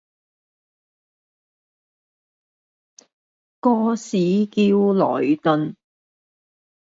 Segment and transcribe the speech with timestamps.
[3.59, 4.15] 個市
[4.47, 5.75] 叫萊頓